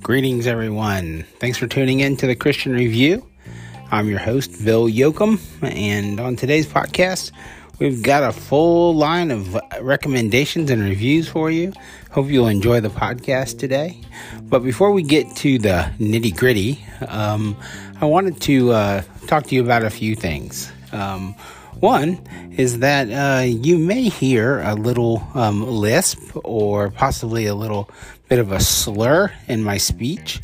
Greetings, 0.00 0.46
everyone. 0.46 1.24
Thanks 1.40 1.58
for 1.58 1.66
tuning 1.66 2.00
in 2.00 2.16
to 2.18 2.26
the 2.26 2.34
Christian 2.34 2.72
Review. 2.72 3.26
I'm 3.90 4.08
your 4.08 4.18
host, 4.18 4.64
Bill 4.64 4.86
Yoakum, 4.86 5.40
and 5.62 6.20
on 6.20 6.36
today's 6.36 6.66
podcast, 6.66 7.32
we've 7.78 8.02
got 8.02 8.22
a 8.22 8.32
full 8.32 8.94
line 8.94 9.30
of 9.30 9.58
recommendations 9.80 10.70
and 10.70 10.82
reviews 10.82 11.28
for 11.28 11.50
you. 11.50 11.72
Hope 12.10 12.28
you'll 12.28 12.48
enjoy 12.48 12.80
the 12.80 12.88
podcast 12.88 13.58
today. 13.58 14.00
But 14.42 14.60
before 14.60 14.90
we 14.92 15.02
get 15.02 15.36
to 15.36 15.58
the 15.58 15.92
nitty 15.98 16.36
gritty, 16.36 16.84
um, 17.08 17.56
I 18.00 18.06
wanted 18.06 18.40
to 18.42 18.72
uh, 18.72 19.02
talk 19.26 19.44
to 19.48 19.54
you 19.54 19.62
about 19.62 19.84
a 19.84 19.90
few 19.90 20.16
things. 20.16 20.72
Um, 20.92 21.34
one 21.84 22.18
is 22.56 22.78
that 22.78 23.10
uh, 23.10 23.42
you 23.42 23.76
may 23.76 24.08
hear 24.08 24.62
a 24.62 24.74
little 24.74 25.22
um, 25.34 25.62
lisp 25.62 26.18
or 26.42 26.90
possibly 26.90 27.44
a 27.44 27.54
little 27.54 27.90
bit 28.30 28.38
of 28.38 28.52
a 28.52 28.58
slur 28.58 29.30
in 29.48 29.62
my 29.62 29.76
speech, 29.76 30.40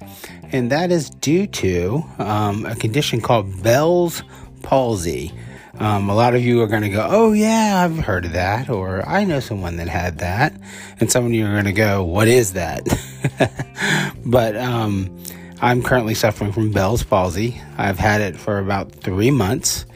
and 0.52 0.70
that 0.70 0.90
is 0.92 1.08
due 1.08 1.46
to 1.46 2.04
um, 2.18 2.66
a 2.66 2.76
condition 2.76 3.22
called 3.22 3.62
Bell's 3.62 4.22
palsy. 4.62 5.32
Um, 5.78 6.10
a 6.10 6.14
lot 6.14 6.34
of 6.34 6.44
you 6.44 6.60
are 6.60 6.66
going 6.66 6.82
to 6.82 6.90
go, 6.90 7.06
Oh, 7.08 7.32
yeah, 7.32 7.82
I've 7.82 8.04
heard 8.04 8.26
of 8.26 8.32
that, 8.32 8.68
or 8.68 9.02
I 9.08 9.24
know 9.24 9.40
someone 9.40 9.76
that 9.76 9.88
had 9.88 10.18
that. 10.18 10.52
And 11.00 11.10
some 11.10 11.24
of 11.24 11.32
you 11.32 11.46
are 11.46 11.52
going 11.52 11.64
to 11.64 11.72
go, 11.72 12.04
What 12.04 12.28
is 12.28 12.52
that? 12.52 12.82
but 14.26 14.58
um, 14.58 15.08
I'm 15.62 15.82
currently 15.82 16.14
suffering 16.14 16.52
from 16.52 16.70
Bell's 16.70 17.02
palsy. 17.02 17.62
I've 17.78 17.98
had 17.98 18.20
it 18.20 18.36
for 18.36 18.58
about 18.58 18.92
three 18.92 19.30
months. 19.30 19.86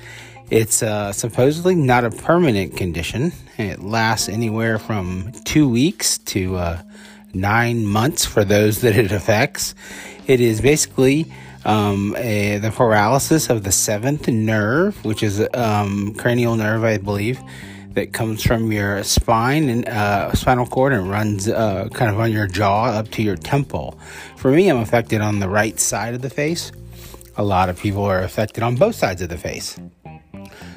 It's 0.50 0.82
uh, 0.82 1.12
supposedly 1.12 1.74
not 1.74 2.04
a 2.04 2.10
permanent 2.10 2.76
condition. 2.76 3.32
It 3.56 3.80
lasts 3.80 4.28
anywhere 4.28 4.78
from 4.78 5.32
two 5.44 5.68
weeks 5.68 6.18
to 6.18 6.56
uh, 6.56 6.82
nine 7.32 7.86
months 7.86 8.26
for 8.26 8.44
those 8.44 8.82
that 8.82 8.96
it 8.96 9.10
affects. 9.10 9.74
It 10.26 10.40
is 10.40 10.60
basically 10.60 11.32
um, 11.64 12.14
a, 12.18 12.58
the 12.58 12.70
paralysis 12.70 13.48
of 13.48 13.64
the 13.64 13.72
seventh 13.72 14.28
nerve, 14.28 15.02
which 15.04 15.22
is 15.22 15.46
um, 15.54 16.14
cranial 16.14 16.56
nerve, 16.56 16.84
I 16.84 16.98
believe, 16.98 17.40
that 17.94 18.12
comes 18.12 18.42
from 18.42 18.70
your 18.70 19.02
spine 19.02 19.68
and 19.68 19.88
uh, 19.88 20.34
spinal 20.34 20.66
cord 20.66 20.92
and 20.92 21.10
runs 21.10 21.48
uh, 21.48 21.88
kind 21.94 22.10
of 22.10 22.20
on 22.20 22.30
your 22.30 22.46
jaw 22.46 22.86
up 22.86 23.10
to 23.12 23.22
your 23.22 23.36
temple. 23.36 23.98
For 24.36 24.50
me, 24.50 24.68
I'm 24.68 24.78
affected 24.78 25.20
on 25.20 25.40
the 25.40 25.48
right 25.48 25.80
side 25.80 26.14
of 26.14 26.22
the 26.22 26.30
face. 26.30 26.70
A 27.36 27.42
lot 27.42 27.68
of 27.68 27.78
people 27.78 28.04
are 28.04 28.20
affected 28.20 28.62
on 28.62 28.76
both 28.76 28.94
sides 28.94 29.22
of 29.22 29.28
the 29.28 29.38
face. 29.38 29.78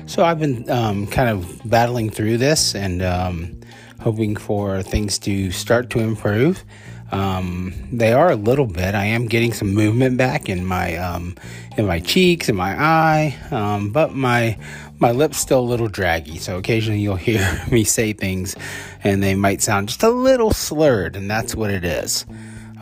So 0.07 0.23
I've 0.23 0.39
been 0.39 0.69
um, 0.69 1.05
kind 1.05 1.29
of 1.29 1.69
battling 1.69 2.09
through 2.09 2.37
this 2.37 2.73
and 2.73 3.03
um, 3.03 3.59
hoping 3.99 4.37
for 4.37 4.81
things 4.81 5.19
to 5.19 5.51
start 5.51 5.89
to 5.91 5.99
improve. 5.99 6.63
Um, 7.11 7.73
they 7.91 8.13
are 8.13 8.31
a 8.31 8.37
little 8.37 8.67
bit. 8.67 8.95
I 8.95 9.03
am 9.05 9.27
getting 9.27 9.51
some 9.51 9.73
movement 9.73 10.17
back 10.17 10.47
in 10.47 10.65
my 10.65 10.95
um, 10.95 11.35
in 11.77 11.85
my 11.85 11.99
cheeks 11.99 12.47
and 12.47 12.57
my 12.57 12.73
eye, 12.81 13.37
um, 13.51 13.91
but 13.91 14.13
my 14.13 14.57
my 14.99 15.11
lips 15.11 15.39
still 15.39 15.59
a 15.59 15.61
little 15.61 15.89
draggy. 15.89 16.37
So 16.37 16.57
occasionally 16.57 17.01
you'll 17.01 17.17
hear 17.17 17.61
me 17.71 17.83
say 17.83 18.13
things, 18.13 18.55
and 19.03 19.21
they 19.21 19.35
might 19.35 19.61
sound 19.61 19.89
just 19.89 20.03
a 20.03 20.09
little 20.09 20.51
slurred, 20.51 21.17
and 21.17 21.29
that's 21.29 21.53
what 21.53 21.69
it 21.69 21.83
is. 21.83 22.25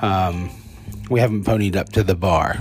Um, 0.01 0.51
we 1.09 1.19
haven't 1.19 1.43
ponied 1.43 1.75
up 1.75 1.89
to 1.89 2.03
the 2.03 2.15
bar. 2.15 2.57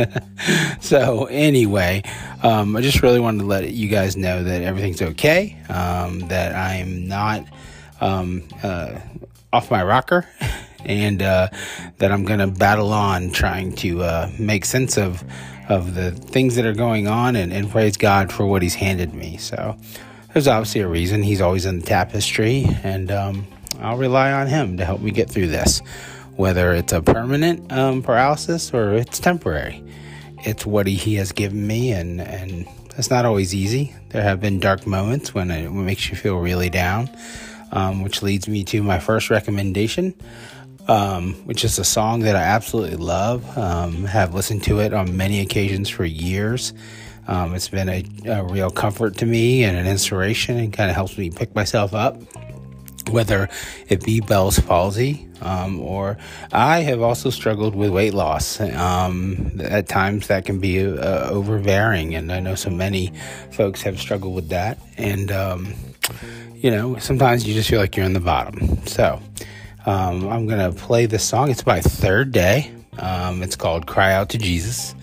so 0.80 1.26
anyway, 1.26 2.02
um, 2.42 2.76
I 2.76 2.80
just 2.80 3.02
really 3.02 3.20
wanted 3.20 3.40
to 3.40 3.46
let 3.46 3.70
you 3.72 3.88
guys 3.88 4.16
know 4.16 4.44
that 4.44 4.62
everything's 4.62 5.02
okay. 5.02 5.56
Um, 5.68 6.20
that 6.28 6.54
I'm 6.54 7.08
not 7.08 7.46
um, 8.00 8.42
uh, 8.62 8.98
off 9.52 9.70
my 9.70 9.82
rocker, 9.82 10.28
and 10.84 11.22
uh, 11.22 11.48
that 11.98 12.12
I'm 12.12 12.24
gonna 12.24 12.48
battle 12.48 12.92
on 12.92 13.30
trying 13.30 13.74
to 13.76 14.02
uh, 14.02 14.30
make 14.38 14.64
sense 14.64 14.98
of 14.98 15.24
of 15.68 15.94
the 15.94 16.10
things 16.10 16.56
that 16.56 16.66
are 16.66 16.74
going 16.74 17.06
on, 17.06 17.36
and, 17.36 17.52
and 17.52 17.70
praise 17.70 17.96
God 17.96 18.32
for 18.32 18.46
what 18.46 18.62
He's 18.62 18.74
handed 18.74 19.14
me. 19.14 19.36
So 19.38 19.76
there's 20.32 20.48
obviously 20.48 20.82
a 20.82 20.88
reason 20.88 21.22
He's 21.22 21.40
always 21.40 21.64
in 21.64 21.80
the 21.80 21.86
tapestry, 21.86 22.66
and 22.82 23.10
um, 23.10 23.46
I'll 23.80 23.96
rely 23.96 24.32
on 24.32 24.48
Him 24.48 24.76
to 24.76 24.84
help 24.84 25.00
me 25.00 25.10
get 25.12 25.30
through 25.30 25.48
this 25.48 25.80
whether 26.40 26.72
it's 26.72 26.94
a 26.94 27.02
permanent 27.02 27.70
um, 27.70 28.02
paralysis 28.02 28.72
or 28.72 28.94
it's 28.94 29.18
temporary. 29.18 29.84
It's 30.38 30.64
what 30.64 30.86
he, 30.86 31.16
has 31.16 31.32
given 31.32 31.66
me, 31.66 31.92
and, 31.92 32.18
and 32.18 32.66
it's 32.96 33.10
not 33.10 33.26
always 33.26 33.54
easy. 33.54 33.94
There 34.08 34.22
have 34.22 34.40
been 34.40 34.58
dark 34.58 34.86
moments 34.86 35.34
when 35.34 35.50
it, 35.50 35.68
when 35.68 35.82
it 35.82 35.84
makes 35.84 36.08
you 36.08 36.16
feel 36.16 36.38
really 36.38 36.70
down, 36.70 37.10
um, 37.72 38.02
which 38.02 38.22
leads 38.22 38.48
me 38.48 38.64
to 38.64 38.82
my 38.82 38.98
first 38.98 39.28
recommendation, 39.28 40.14
um, 40.88 41.34
which 41.44 41.62
is 41.62 41.78
a 41.78 41.84
song 41.84 42.20
that 42.20 42.36
I 42.36 42.42
absolutely 42.42 42.96
love. 42.96 43.58
Um, 43.58 44.04
have 44.06 44.34
listened 44.34 44.64
to 44.64 44.80
it 44.80 44.94
on 44.94 45.14
many 45.18 45.40
occasions 45.40 45.90
for 45.90 46.06
years. 46.06 46.72
Um, 47.28 47.54
it's 47.54 47.68
been 47.68 47.90
a, 47.90 48.02
a 48.24 48.44
real 48.44 48.70
comfort 48.70 49.18
to 49.18 49.26
me 49.26 49.62
and 49.64 49.76
an 49.76 49.86
inspiration, 49.86 50.56
and 50.56 50.72
kind 50.72 50.88
of 50.88 50.96
helps 50.96 51.18
me 51.18 51.30
pick 51.30 51.54
myself 51.54 51.92
up 51.92 52.16
whether 53.10 53.48
it 53.88 54.04
be 54.04 54.20
Bell's 54.20 54.58
palsy 54.60 55.28
um, 55.42 55.80
or 55.80 56.18
I 56.52 56.80
have 56.80 57.00
also 57.00 57.30
struggled 57.30 57.74
with 57.74 57.90
weight 57.90 58.14
loss. 58.14 58.60
Um, 58.60 59.60
at 59.62 59.88
times 59.88 60.28
that 60.28 60.44
can 60.44 60.60
be 60.60 60.84
uh, 60.84 61.30
overbearing, 61.30 62.14
and 62.14 62.32
I 62.32 62.40
know 62.40 62.54
so 62.54 62.70
many 62.70 63.12
folks 63.52 63.82
have 63.82 63.98
struggled 63.98 64.34
with 64.34 64.48
that. 64.50 64.78
And 64.96 65.30
um, 65.30 65.74
you 66.54 66.70
know, 66.70 66.98
sometimes 66.98 67.46
you 67.46 67.54
just 67.54 67.70
feel 67.70 67.80
like 67.80 67.96
you're 67.96 68.06
in 68.06 68.12
the 68.12 68.20
bottom. 68.20 68.86
So 68.86 69.20
um, 69.86 70.28
I'm 70.28 70.46
gonna 70.46 70.72
play 70.72 71.06
this 71.06 71.24
song. 71.24 71.50
It's 71.50 71.62
by 71.62 71.80
Third 71.80 72.32
Day. 72.32 72.72
Um, 72.98 73.42
it's 73.42 73.56
called 73.56 73.86
"Cry 73.86 74.12
Out 74.12 74.30
to 74.30 74.38
Jesus." 74.38 74.94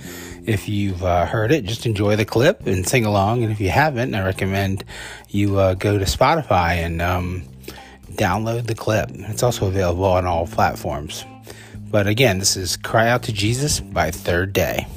If 0.46 0.70
you've 0.70 1.04
uh, 1.04 1.26
heard 1.26 1.52
it, 1.52 1.66
just 1.66 1.86
enjoy 1.86 2.16
the 2.16 2.24
clip 2.24 2.66
and 2.68 2.88
sing 2.88 3.04
along. 3.04 3.44
And 3.44 3.52
if 3.52 3.60
you 3.60 3.70
haven't, 3.70 4.16
I 4.16 4.24
recommend 4.24 4.86
you 5.28 5.60
uh, 5.60 5.74
go 5.74 5.98
to 5.98 6.06
Spotify 6.06 6.76
and 6.76 7.02
um, 7.02 7.44
download 8.18 8.68
the 8.68 8.76
clip. 8.76 9.10
It's 9.12 9.44
also 9.44 9.68
available 9.68 10.06
on 10.06 10.26
all 10.26 10.48
platforms. 10.48 11.24
But 11.90 12.08
again, 12.08 12.40
this 12.40 12.58
is 12.58 12.76
Cry 12.76 13.08
Out 13.08 13.24
to 13.24 13.32
Jesus 13.32 13.80
by 13.80 14.12
Third 14.12 14.52
Day. 14.52 14.88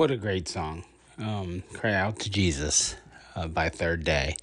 What 0.00 0.10
a 0.10 0.16
great 0.16 0.48
song. 0.48 0.84
Um, 1.18 1.62
Cry 1.74 1.92
Out 1.92 2.20
to 2.20 2.30
Jesus 2.30 2.96
uh, 3.36 3.48
by 3.48 3.68
Third 3.68 4.02
Day. 4.02 4.34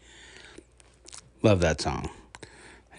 Love 1.41 1.61
that 1.61 1.81
song. 1.81 2.11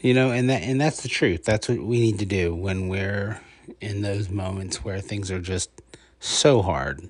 You 0.00 0.12
know, 0.12 0.32
and 0.32 0.50
that 0.50 0.62
and 0.62 0.80
that's 0.80 1.02
the 1.02 1.08
truth. 1.08 1.44
That's 1.44 1.68
what 1.68 1.78
we 1.78 2.00
need 2.00 2.18
to 2.18 2.26
do 2.26 2.52
when 2.52 2.88
we're 2.88 3.40
in 3.80 4.02
those 4.02 4.28
moments 4.28 4.82
where 4.82 5.00
things 5.00 5.30
are 5.30 5.38
just 5.38 5.70
so 6.18 6.60
hard. 6.60 7.08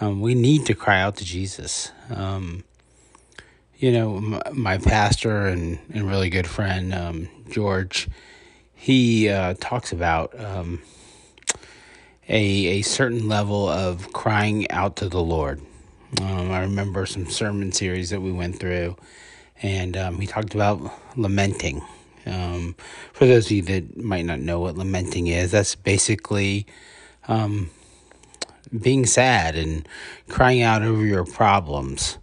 Um, 0.00 0.22
we 0.22 0.34
need 0.34 0.64
to 0.64 0.74
cry 0.74 1.02
out 1.02 1.16
to 1.16 1.26
Jesus. 1.26 1.92
Um, 2.08 2.64
you 3.76 3.92
know, 3.92 4.18
my, 4.18 4.42
my 4.50 4.78
pastor 4.78 5.46
and, 5.46 5.78
and 5.92 6.08
really 6.08 6.30
good 6.30 6.46
friend, 6.46 6.94
um, 6.94 7.28
George, 7.50 8.08
he 8.72 9.28
uh, 9.28 9.56
talks 9.60 9.92
about 9.92 10.42
um, 10.42 10.80
a, 12.30 12.78
a 12.78 12.82
certain 12.82 13.28
level 13.28 13.68
of 13.68 14.12
crying 14.12 14.70
out 14.70 14.96
to 14.96 15.08
the 15.08 15.20
Lord. 15.20 15.60
Um, 16.20 16.52
I 16.52 16.60
remember 16.60 17.04
some 17.04 17.28
sermon 17.28 17.72
series 17.72 18.10
that 18.10 18.20
we 18.20 18.30
went 18.30 18.60
through, 18.60 18.96
and 19.62 19.96
um, 19.96 20.20
he 20.20 20.28
talked 20.28 20.54
about 20.54 20.80
lamenting. 21.16 21.82
Um, 22.26 22.76
for 23.12 23.26
those 23.26 23.46
of 23.46 23.52
you 23.52 23.62
that 23.62 23.96
might 23.96 24.24
not 24.24 24.38
know 24.38 24.60
what 24.60 24.78
lamenting 24.78 25.26
is, 25.26 25.50
that's 25.50 25.74
basically 25.74 26.66
um, 27.26 27.70
being 28.80 29.06
sad 29.06 29.56
and 29.56 29.88
crying 30.28 30.62
out 30.62 30.82
over 30.82 31.04
your 31.04 31.24
problems, 31.24 32.18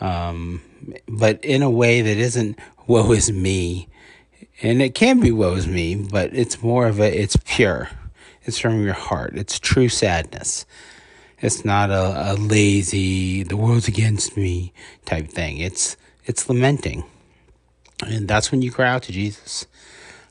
um, 0.00 0.60
but 1.08 1.42
in 1.42 1.62
a 1.62 1.70
way 1.70 2.02
that 2.02 2.18
isn't 2.18 2.58
"woe 2.86 3.12
is 3.12 3.32
me," 3.32 3.88
and 4.60 4.82
it 4.82 4.94
can 4.94 5.20
be 5.20 5.32
"woe 5.32 5.54
is 5.54 5.66
me," 5.66 5.94
but 5.94 6.34
it's 6.34 6.62
more 6.62 6.86
of 6.86 7.00
a 7.00 7.18
it's 7.18 7.36
pure. 7.46 7.88
It's 8.48 8.58
from 8.58 8.82
your 8.82 8.94
heart. 8.94 9.34
It's 9.36 9.58
true 9.58 9.90
sadness. 9.90 10.64
It's 11.38 11.66
not 11.66 11.90
a, 11.90 12.32
a 12.32 12.34
lazy 12.34 13.42
"the 13.42 13.58
world's 13.58 13.88
against 13.88 14.38
me" 14.38 14.72
type 15.04 15.28
thing. 15.28 15.58
It's 15.58 15.98
it's 16.24 16.48
lamenting, 16.48 17.04
and 18.06 18.26
that's 18.26 18.50
when 18.50 18.62
you 18.62 18.72
cry 18.72 18.88
out 18.88 19.02
to 19.02 19.12
Jesus. 19.12 19.66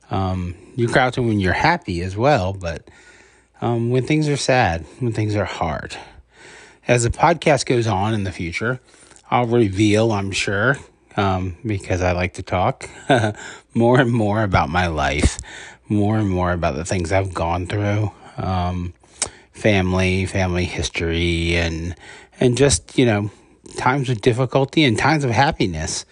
Um, 0.09 0.55
you 0.75 0.87
cry 0.87 1.03
out 1.03 1.13
to 1.13 1.21
him 1.21 1.27
when 1.27 1.39
you're 1.39 1.53
happy 1.53 2.01
as 2.01 2.17
well, 2.17 2.53
but 2.53 2.89
um, 3.61 3.91
when 3.91 4.03
things 4.07 4.27
are 4.29 4.35
sad, 4.35 4.83
when 4.99 5.13
things 5.13 5.35
are 5.35 5.45
hard. 5.45 5.95
As 6.87 7.03
the 7.03 7.11
podcast 7.11 7.67
goes 7.67 7.85
on 7.85 8.15
in 8.15 8.23
the 8.23 8.31
future, 8.31 8.79
I'll 9.29 9.45
reveal, 9.45 10.11
I'm 10.11 10.31
sure, 10.31 10.77
um, 11.17 11.57
because 11.63 12.01
I 12.01 12.13
like 12.13 12.33
to 12.35 12.43
talk 12.43 12.89
more 13.75 13.99
and 13.99 14.11
more 14.11 14.41
about 14.41 14.69
my 14.69 14.87
life, 14.87 15.37
more 15.89 16.17
and 16.17 16.29
more 16.29 16.51
about 16.51 16.75
the 16.75 16.85
things 16.85 17.11
I've 17.11 17.33
gone 17.33 17.67
through, 17.67 18.11
um, 18.37 18.93
family, 19.51 20.25
family 20.25 20.65
history, 20.65 21.55
and 21.55 21.95
and 22.39 22.57
just 22.57 22.97
you 22.97 23.05
know 23.05 23.31
times 23.77 24.09
of 24.09 24.21
difficulty 24.21 24.83
and 24.83 24.97
times 24.97 25.23
of 25.23 25.31
happiness. 25.31 26.05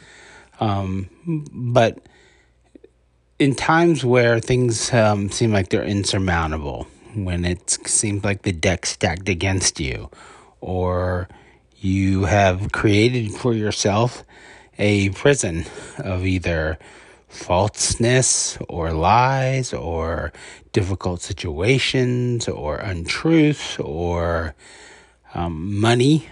Um, 0.60 1.10
but 1.52 2.00
in 3.40 3.56
times 3.56 4.06
where 4.06 4.40
things 4.40 4.94
um, 4.94 5.30
seem 5.30 5.52
like 5.52 5.70
they're 5.70 5.84
insurmountable, 5.84 6.88
when 7.14 7.44
it 7.46 7.70
seems 7.86 8.24
like 8.24 8.44
the 8.44 8.54
deck 8.54 8.86
stacked 8.86 9.30
against 9.30 9.80
you, 9.80 10.10
or 10.62 11.28
you 11.78 12.26
have 12.26 12.72
created 12.72 13.32
for 13.32 13.54
yourself 13.54 14.24
a 14.78 15.10
prison 15.12 15.66
of 16.00 16.26
either 16.26 16.78
falseness 17.36 18.58
or 18.70 18.92
lies 18.92 19.74
or 19.74 20.32
difficult 20.72 21.22
situations 21.22 22.48
or 22.48 22.78
untruths 22.78 23.78
or 23.80 24.56
um, 25.34 25.80
money 25.80 26.28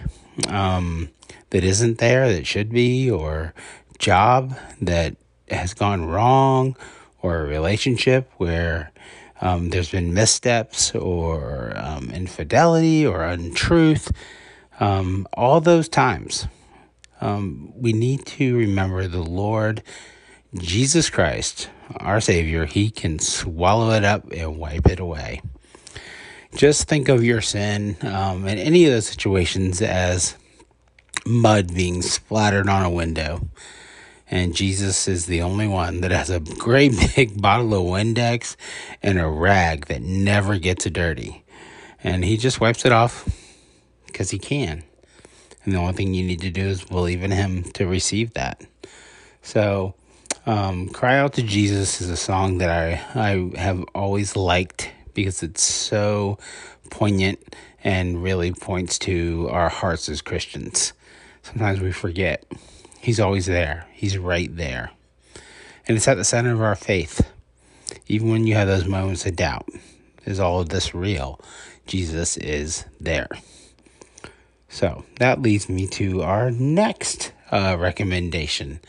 um, 0.48 1.10
that 1.50 1.64
isn't 1.64 1.98
there 1.98 2.28
that 2.32 2.46
should 2.46 2.70
be 2.70 3.10
or 3.10 3.54
job 3.98 4.56
that 4.80 5.16
has 5.48 5.74
gone 5.74 6.04
wrong 6.06 6.76
or 7.22 7.38
a 7.38 7.46
relationship 7.46 8.30
where 8.38 8.92
um, 9.40 9.70
there's 9.70 9.90
been 9.90 10.14
missteps 10.14 10.94
or 10.94 11.72
um, 11.76 12.10
infidelity 12.10 13.06
or 13.06 13.22
untruth. 13.22 14.10
Um, 14.80 15.26
all 15.34 15.60
those 15.60 15.88
times, 15.88 16.46
um, 17.20 17.72
we 17.76 17.92
need 17.92 18.26
to 18.26 18.56
remember 18.56 19.06
the 19.06 19.22
Lord 19.22 19.82
Jesus 20.56 21.10
Christ, 21.10 21.68
our 21.96 22.20
Savior. 22.20 22.64
He 22.64 22.90
can 22.90 23.18
swallow 23.18 23.90
it 23.90 24.04
up 24.04 24.30
and 24.32 24.58
wipe 24.58 24.86
it 24.86 25.00
away. 25.00 25.42
Just 26.54 26.88
think 26.88 27.08
of 27.08 27.24
your 27.24 27.40
sin 27.40 27.96
um, 28.02 28.46
in 28.46 28.58
any 28.58 28.84
of 28.84 28.92
those 28.92 29.06
situations 29.06 29.82
as 29.82 30.36
mud 31.26 31.74
being 31.74 32.02
splattered 32.02 32.68
on 32.68 32.84
a 32.84 32.90
window 32.90 33.48
and 34.30 34.56
Jesus 34.56 35.06
is 35.06 35.26
the 35.26 35.42
only 35.42 35.68
one 35.68 36.00
that 36.00 36.10
has 36.10 36.30
a 36.30 36.40
great 36.40 36.92
big 37.16 37.40
bottle 37.40 37.74
of 37.74 37.82
Windex 37.82 38.56
and 39.02 39.18
a 39.18 39.28
rag 39.28 39.86
that 39.86 40.02
never 40.02 40.58
gets 40.58 40.86
dirty. 40.86 41.44
And 42.02 42.24
he 42.24 42.36
just 42.36 42.60
wipes 42.60 42.84
it 42.84 42.92
off 42.92 43.28
because 44.06 44.30
he 44.30 44.38
can. 44.38 44.82
And 45.64 45.72
the 45.72 45.78
only 45.78 45.92
thing 45.92 46.14
you 46.14 46.24
need 46.24 46.40
to 46.40 46.50
do 46.50 46.66
is 46.66 46.84
believe 46.84 47.22
in 47.22 47.30
him 47.30 47.64
to 47.74 47.86
receive 47.86 48.34
that. 48.34 48.66
So, 49.40 49.94
um, 50.46 50.88
Cry 50.88 51.18
Out 51.18 51.34
to 51.34 51.42
Jesus 51.42 52.00
is 52.00 52.10
a 52.10 52.16
song 52.16 52.58
that 52.58 52.70
I, 52.70 53.00
I 53.14 53.58
have 53.58 53.84
always 53.94 54.36
liked 54.36 54.90
because 55.14 55.42
it's 55.42 55.62
so 55.62 56.38
poignant 56.90 57.54
and 57.82 58.22
really 58.22 58.52
points 58.52 58.98
to 59.00 59.48
our 59.50 59.68
hearts 59.68 60.08
as 60.08 60.22
Christians. 60.22 60.92
Sometimes 61.42 61.80
we 61.80 61.92
forget. 61.92 62.44
He's 63.00 63.20
always 63.20 63.46
there. 63.46 63.86
He's 63.92 64.16
right 64.18 64.54
there. 64.54 64.90
And 65.86 65.96
it's 65.96 66.08
at 66.08 66.16
the 66.16 66.24
center 66.24 66.52
of 66.52 66.62
our 66.62 66.76
faith. 66.76 67.30
Even 68.08 68.30
when 68.30 68.46
you 68.46 68.54
have 68.54 68.66
those 68.66 68.86
moments 68.86 69.26
of 69.26 69.36
doubt, 69.36 69.68
is 70.24 70.40
all 70.40 70.60
of 70.60 70.70
this 70.70 70.94
real? 70.94 71.40
Jesus 71.86 72.36
is 72.38 72.84
there. 73.00 73.28
So 74.68 75.04
that 75.18 75.42
leads 75.42 75.68
me 75.68 75.86
to 75.88 76.22
our 76.22 76.50
next 76.50 77.32
uh, 77.50 77.76
recommendation. 77.78 78.80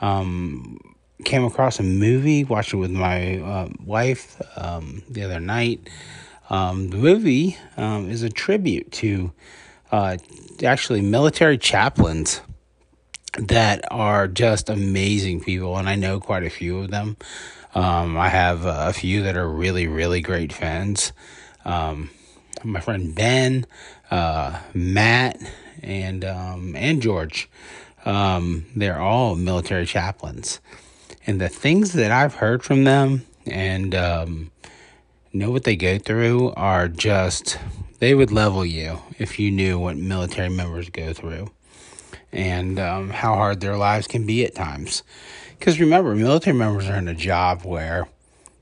Um, 0.00 0.91
came 1.24 1.44
across 1.44 1.78
a 1.78 1.82
movie, 1.82 2.44
watched 2.44 2.72
it 2.72 2.76
with 2.76 2.90
my 2.90 3.38
uh, 3.38 3.68
wife 3.84 4.40
um, 4.56 5.02
the 5.08 5.22
other 5.22 5.40
night. 5.40 5.88
Um, 6.50 6.90
the 6.90 6.98
movie 6.98 7.56
um, 7.76 8.10
is 8.10 8.22
a 8.22 8.28
tribute 8.28 8.92
to 8.92 9.32
uh, 9.90 10.16
actually 10.62 11.00
military 11.00 11.56
chaplains 11.58 12.40
that 13.38 13.82
are 13.90 14.28
just 14.28 14.68
amazing 14.68 15.40
people, 15.40 15.76
and 15.78 15.88
I 15.88 15.94
know 15.94 16.20
quite 16.20 16.44
a 16.44 16.50
few 16.50 16.78
of 16.80 16.90
them. 16.90 17.16
Um, 17.74 18.18
I 18.18 18.28
have 18.28 18.66
a 18.66 18.92
few 18.92 19.22
that 19.22 19.36
are 19.36 19.48
really, 19.48 19.86
really 19.86 20.20
great 20.20 20.52
fans. 20.52 21.12
Um, 21.64 22.10
my 22.62 22.80
friend 22.80 23.14
Ben, 23.14 23.66
uh, 24.10 24.60
Matt, 24.74 25.40
and 25.82 26.24
um, 26.24 26.76
and 26.76 27.00
George. 27.00 27.48
They're 28.04 29.00
all 29.00 29.36
military 29.36 29.86
chaplains, 29.86 30.60
and 31.26 31.40
the 31.40 31.48
things 31.48 31.92
that 31.92 32.10
I've 32.10 32.34
heard 32.34 32.62
from 32.62 32.84
them 32.84 33.24
and 33.46 33.94
um, 33.94 34.50
know 35.32 35.50
what 35.50 35.64
they 35.64 35.76
go 35.76 35.98
through 35.98 36.52
are 36.52 36.88
just 36.88 37.58
they 37.98 38.14
would 38.14 38.32
level 38.32 38.64
you 38.64 38.98
if 39.18 39.38
you 39.38 39.50
knew 39.50 39.78
what 39.78 39.96
military 39.96 40.48
members 40.48 40.88
go 40.90 41.12
through 41.12 41.50
and 42.32 42.80
um, 42.80 43.10
how 43.10 43.34
hard 43.34 43.60
their 43.60 43.76
lives 43.76 44.06
can 44.06 44.26
be 44.26 44.44
at 44.44 44.54
times. 44.54 45.02
Because 45.58 45.78
remember, 45.78 46.14
military 46.14 46.56
members 46.56 46.88
are 46.88 46.96
in 46.96 47.08
a 47.08 47.14
job 47.14 47.62
where 47.62 48.08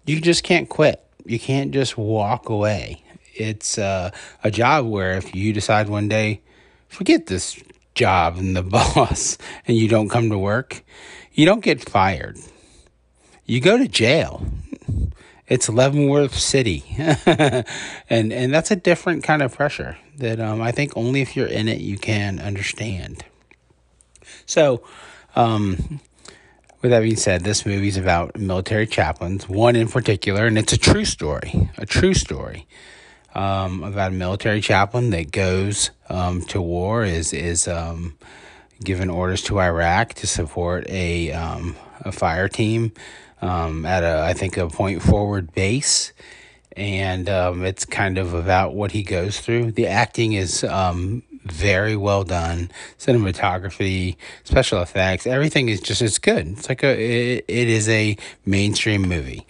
you 0.05 0.21
just 0.21 0.43
can't 0.43 0.69
quit. 0.69 1.03
You 1.25 1.39
can't 1.39 1.71
just 1.71 1.97
walk 1.97 2.49
away. 2.49 3.03
It's 3.35 3.79
uh, 3.79 4.11
a 4.45 4.51
job 4.51 4.87
where 4.87 5.13
if 5.13 5.35
you 5.35 5.53
decide 5.53 5.89
one 5.89 6.09
day, 6.09 6.43
forget 6.89 7.27
this 7.27 7.63
job 7.95 8.37
and 8.37 8.55
the 8.55 8.63
boss, 8.97 9.39
and 9.67 9.77
you 9.77 9.89
don't 9.89 10.09
come 10.09 10.29
to 10.31 10.39
work, 10.39 10.83
you 11.33 11.47
don't 11.47 11.63
get 11.63 11.89
fired. 11.89 12.39
You 13.45 13.61
go 13.61 13.79
to 13.79 13.89
jail. 13.89 14.47
It's 15.47 15.69
Leavenworth 15.69 16.39
City, 16.39 16.85
and 17.27 18.33
and 18.33 18.55
that's 18.55 18.71
a 18.71 18.77
different 18.77 19.25
kind 19.25 19.43
of 19.43 19.53
pressure 19.53 19.99
that 20.19 20.39
um, 20.39 20.63
I 20.63 20.71
think 20.71 20.97
only 20.97 21.23
if 21.23 21.35
you're 21.35 21.49
in 21.49 21.67
it 21.67 21.81
you 21.81 21.99
can 21.99 22.39
understand. 22.39 23.25
So, 24.47 24.85
um, 25.35 26.01
with 26.83 26.93
that 26.93 27.01
being 27.01 27.17
said, 27.17 27.43
this 27.43 27.67
movie 27.67 27.89
is 27.89 27.97
about 27.97 28.39
military 28.39 28.87
chaplains, 28.87 29.49
one 29.49 29.75
in 29.75 29.89
particular, 29.89 30.47
and 30.47 30.57
it's 30.57 30.73
a 30.73 30.79
true 30.79 31.05
story, 31.05 31.71
a 31.77 31.85
true 31.85 32.15
story 32.15 32.69
um, 33.35 33.83
about 33.83 34.13
a 34.13 34.15
military 34.15 34.61
chaplain 34.61 35.11
that 35.11 35.33
goes 35.33 35.91
um, 36.09 36.43
to 36.43 36.61
war, 36.61 37.05
is 37.05 37.33
is 37.33 37.67
um, 37.67 38.17
given 38.83 39.11
orders 39.11 39.43
to 39.43 39.61
Iraq 39.61 40.15
to 40.15 40.27
support 40.27 40.89
a 40.89 41.33
um, 41.33 41.77
a 42.01 42.13
fire 42.13 42.49
team 42.49 42.93
um, 43.43 43.85
at 43.87 44.03
a 44.03 44.23
I 44.23 44.33
think 44.33 44.57
a 44.57 44.69
point 44.69 45.03
forward 45.03 45.53
base, 45.53 46.13
and 46.77 47.29
um, 47.29 47.65
it's 47.65 47.85
kind 47.85 48.19
of 48.19 48.35
about 48.35 48.75
what 48.75 48.93
he 48.93 49.03
goes 49.03 49.41
through. 49.41 49.73
The 49.73 49.87
acting 49.87 50.33
is 50.33 50.65
very 51.45 51.97
well 51.97 52.25
done. 52.25 52.71
Cinematography, 52.99 54.17
special 54.45 54.83
effects, 54.83 55.27
everything 55.27 55.69
is 55.69 55.81
just 55.81 56.03
it's 56.03 56.19
good. 56.19 56.47
It's 56.49 56.69
like 56.69 56.83
a 56.83 56.91
it, 56.91 57.45
it 57.49 57.69
is 57.69 57.89
a 57.89 58.17
mainstream 58.45 59.03
movie, 59.03 59.47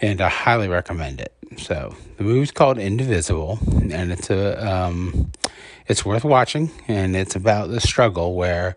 and 0.00 0.20
I 0.20 0.28
highly 0.28 0.68
recommend 0.68 1.20
it. 1.20 1.32
So 1.58 1.94
the 2.16 2.24
movie's 2.24 2.50
called 2.50 2.78
Indivisible, 2.78 3.58
and 3.90 4.12
it's 4.12 4.30
a 4.30 4.72
um, 4.72 5.30
it's 5.86 6.04
worth 6.04 6.24
watching, 6.24 6.70
and 6.88 7.16
it's 7.16 7.36
about 7.36 7.70
the 7.70 7.80
struggle 7.80 8.34
where 8.34 8.76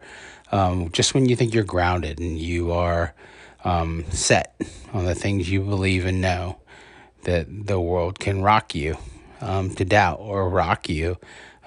um, 0.51 0.89
just 0.91 1.13
when 1.13 1.27
you 1.27 1.35
think 1.35 1.53
you're 1.53 1.63
grounded 1.63 2.19
and 2.19 2.37
you 2.37 2.71
are 2.71 3.13
um, 3.63 4.05
set 4.11 4.59
on 4.93 5.05
the 5.05 5.15
things 5.15 5.49
you 5.49 5.61
believe 5.61 6.05
and 6.05 6.21
know, 6.21 6.57
that 7.23 7.47
the 7.67 7.79
world 7.79 8.19
can 8.19 8.41
rock 8.41 8.75
you 8.75 8.97
um, 9.41 9.73
to 9.75 9.83
doubt 9.83 10.19
or 10.19 10.49
rock 10.49 10.87
you 10.87 11.17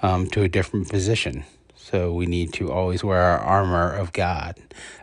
um, 0.01 0.27
to 0.27 0.41
a 0.41 0.47
different 0.47 0.89
position. 0.89 1.43
So 1.75 2.13
we 2.13 2.25
need 2.25 2.53
to 2.53 2.71
always 2.71 3.03
wear 3.03 3.21
our 3.21 3.39
armor 3.39 3.91
of 3.91 4.13
God. 4.13 4.55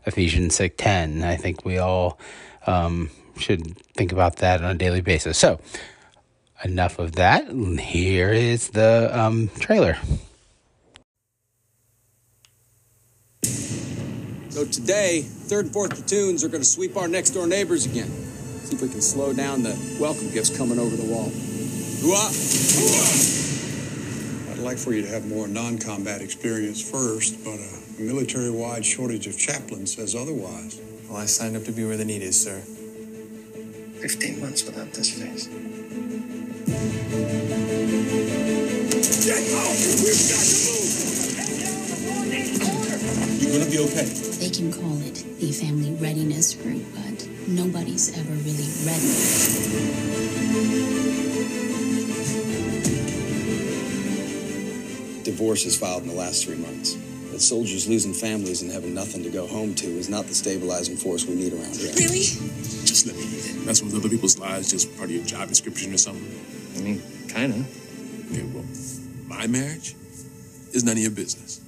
Ephesians 0.07 0.55
six 0.55 0.75
ten. 0.78 1.23
I 1.23 1.37
think 1.37 1.64
we 1.64 1.78
all 1.78 2.19
um, 2.66 3.11
should 3.37 3.76
think 3.95 4.12
about 4.12 4.37
that 4.37 4.62
on 4.62 4.71
a 4.71 4.78
daily 4.78 5.00
basis. 5.00 5.37
So 5.37 5.61
enough 6.64 6.99
of 6.99 7.12
that. 7.16 7.50
Here 7.50 8.33
is 8.33 8.71
the 8.71 9.11
um, 9.12 9.50
trailer. 9.59 9.99
So 14.50 14.65
today, 14.65 15.23
third 15.23 15.67
and 15.67 15.73
fourth 15.73 15.91
platoons 15.91 16.43
are 16.43 16.49
going 16.49 16.62
to 16.62 16.69
sweep 16.69 16.97
our 16.97 17.09
next 17.09 17.31
door 17.31 17.47
neighbors 17.47 17.85
again. 17.87 18.09
See 18.09 18.75
if 18.75 18.83
we 18.83 18.88
can 18.88 19.03
slow 19.03 19.33
down 19.33 19.62
the 19.62 19.76
welcome 20.00 20.31
gifts 20.31 20.57
coming 20.57 20.79
over 20.79 20.97
the 20.97 21.05
wall. 21.05 21.31
Hooah! 22.03 22.33
I'd 24.53 24.59
like 24.59 24.79
for 24.79 24.93
you 24.93 25.03
to 25.03 25.09
have 25.09 25.26
more 25.26 25.47
non-combat 25.47 26.23
experience 26.23 26.81
first, 26.81 27.45
but 27.45 27.59
a 27.59 28.03
military-wide 28.03 28.85
shortage 28.85 29.26
of 29.26 29.37
chaplains 29.38 29.95
says 29.95 30.15
otherwise. 30.15 30.81
Well, 31.09 31.19
I 31.19 31.26
signed 31.26 31.57
up 31.57 31.65
to 31.65 31.73
be 31.73 31.85
where 31.85 31.97
the 31.97 32.05
need 32.05 32.23
is, 32.23 32.43
sir. 32.43 32.61
15 34.00 34.41
months 34.41 34.65
without 34.65 34.93
this 34.93 35.11
face. 35.21 35.49
Gonna 43.58 43.70
be 43.70 43.78
okay. 43.78 44.04
They 44.04 44.50
can 44.50 44.72
call 44.72 45.00
it 45.00 45.14
the 45.40 45.50
family 45.50 45.92
readiness 45.94 46.54
group, 46.54 46.84
but 46.94 47.26
nobody's 47.48 48.12
ever 48.18 48.32
really 48.44 48.68
ready. 48.84 50.16
Divorce 55.25 55.64
Divorces 55.64 55.78
filed 55.78 56.02
in 56.02 56.08
the 56.08 56.14
last 56.14 56.44
three 56.44 56.56
months. 56.56 56.94
But 57.30 57.40
soldiers 57.40 57.88
losing 57.88 58.12
families 58.12 58.62
and 58.62 58.70
having 58.70 58.94
nothing 58.94 59.22
to 59.22 59.30
go 59.30 59.46
home 59.46 59.75
to 59.76 59.86
is 59.86 60.08
not 60.08 60.26
the 60.26 60.34
stabilizing 60.34 60.96
force 60.96 61.25
we 61.25 61.34
need 61.34 61.52
around 61.52 61.76
here. 61.76 61.92
Really? 61.94 62.20
Just 62.84 63.06
let 63.06 63.16
me 63.16 63.25
mess 63.64 63.82
with 63.82 63.94
other 63.94 64.08
people's 64.08 64.38
lives, 64.38 64.70
just 64.70 64.94
part 64.96 65.08
of 65.08 65.16
your 65.16 65.25
job 65.25 65.48
description 65.48 65.94
or 65.94 65.98
something. 65.98 66.28
I 66.76 66.80
mean, 66.80 67.02
kinda. 67.28 67.64
Yeah, 68.30 68.44
well, 68.54 68.64
my 69.26 69.46
marriage 69.46 69.94
is 70.72 70.84
none 70.84 70.96
of 70.96 71.02
your 71.02 71.10
business. 71.10 71.65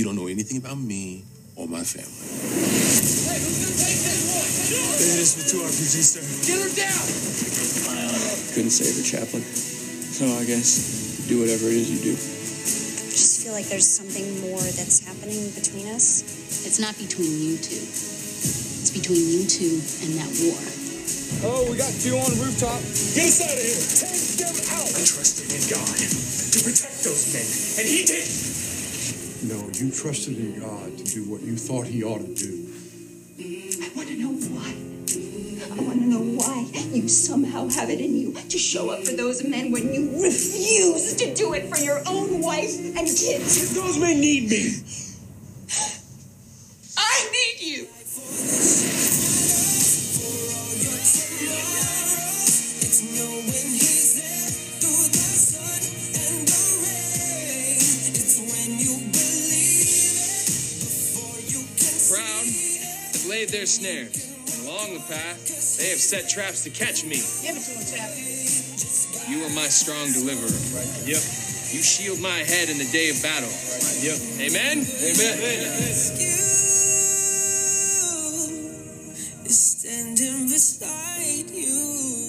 You 0.00 0.08
don't 0.08 0.16
know 0.16 0.32
anything 0.32 0.56
about 0.56 0.80
me 0.80 1.28
or 1.60 1.68
my 1.68 1.84
family. 1.84 2.08
Hey, 2.08 3.36
who's 3.36 3.60
gonna 3.60 3.76
take 3.84 4.00
this 4.00 4.32
boy? 4.32 4.48
It 4.96 5.20
is 5.20 5.30
for 5.36 5.44
two 5.44 5.60
RPGs, 5.60 6.08
sir. 6.16 6.24
Get 6.48 6.56
her 6.56 6.72
down! 6.72 7.04
Uh, 7.84 8.08
couldn't 8.56 8.72
save 8.72 8.96
her, 8.96 9.04
chaplain. 9.04 9.44
So 9.44 10.24
I 10.40 10.48
guess. 10.48 11.28
Do 11.28 11.44
whatever 11.44 11.68
it 11.68 11.84
is 11.84 11.92
you 11.92 12.00
do. 12.00 12.16
I 12.16 13.12
just 13.12 13.44
feel 13.44 13.52
like 13.52 13.68
there's 13.68 13.84
something 13.84 14.24
more 14.40 14.64
that's 14.72 15.04
happening 15.04 15.52
between 15.52 15.92
us. 15.92 16.24
It's 16.64 16.80
not 16.80 16.96
between 16.96 17.36
you 17.36 17.60
two. 17.60 17.84
It's 17.84 18.96
between 18.96 19.20
you 19.20 19.44
two 19.44 19.84
and 20.00 20.16
that 20.16 20.32
war. 20.40 20.56
Oh, 21.44 21.68
we 21.68 21.76
got 21.76 21.92
two 22.00 22.16
on 22.16 22.24
the 22.24 22.40
rooftop. 22.40 22.80
Get 23.12 23.28
us 23.28 23.44
out 23.44 23.52
of 23.52 23.60
here! 23.60 23.84
Take 24.00 24.48
them 24.48 24.56
out! 24.80 24.96
I 24.96 25.04
trusted 25.04 25.52
in 25.52 25.60
God 25.68 25.92
to 25.92 26.58
protect 26.64 27.04
those 27.04 27.36
men, 27.36 27.44
and 27.76 27.84
He 27.84 28.08
did. 28.08 28.49
No, 29.42 29.56
you 29.72 29.90
trusted 29.90 30.36
in 30.36 30.60
God 30.60 30.98
to 30.98 31.04
do 31.04 31.30
what 31.30 31.40
you 31.40 31.56
thought 31.56 31.86
He 31.86 32.04
ought 32.04 32.18
to 32.18 32.34
do. 32.34 32.68
I 33.82 33.90
want 33.96 34.08
to 34.08 34.16
know 34.16 34.32
why. 34.32 34.74
I 35.72 35.82
want 35.82 36.00
to 36.00 36.06
know 36.06 36.20
why 36.20 36.70
you 36.92 37.08
somehow 37.08 37.68
have 37.68 37.88
it 37.88 38.00
in 38.00 38.16
you 38.16 38.34
to 38.34 38.58
show 38.58 38.90
up 38.90 39.02
for 39.04 39.12
those 39.12 39.42
men 39.42 39.72
when 39.72 39.94
you 39.94 40.22
refuse 40.22 41.14
to 41.16 41.34
do 41.34 41.54
it 41.54 41.74
for 41.74 41.78
your 41.78 42.02
own 42.06 42.42
wife 42.42 42.76
and 42.78 43.06
kids. 43.06 43.74
Those 43.74 43.98
men 43.98 44.20
need 44.20 44.50
me. 44.50 44.74
Have 63.50 63.54
laid 63.54 63.58
their 63.58 63.66
snares. 63.66 64.30
And 64.54 64.68
along 64.68 64.94
the 64.94 65.00
path, 65.12 65.78
they 65.78 65.90
have 65.90 65.98
set 65.98 66.28
traps 66.28 66.64
to 66.64 66.70
catch 66.70 67.04
me. 67.04 67.16
Give 67.42 67.56
it 67.56 67.62
to 67.62 67.72
him, 67.72 67.84
Chap. 67.86 68.10
You 69.28 69.44
are 69.44 69.54
my 69.54 69.68
strong 69.68 70.10
deliverer. 70.12 70.50
Yep. 71.06 71.22
You 71.70 71.82
shield 71.82 72.20
my 72.20 72.38
head 72.38 72.68
in 72.68 72.78
the 72.78 72.88
day 72.90 73.10
of 73.10 73.22
battle. 73.22 73.50
Yep. 74.02 74.18
Amen? 74.40 74.78
Amen. 74.78 76.46
standing 79.50 80.44
beside 80.44 81.50
you. 81.50 82.20